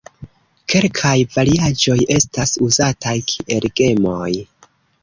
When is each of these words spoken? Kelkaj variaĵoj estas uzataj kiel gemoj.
Kelkaj 0.73 1.11
variaĵoj 1.35 1.99
estas 2.17 2.57
uzataj 2.71 3.17
kiel 3.35 3.71
gemoj. 3.83 4.31